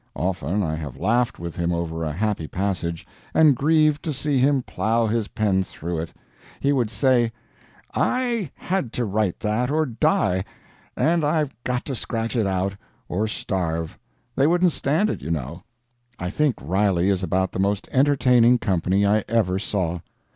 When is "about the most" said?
17.21-17.87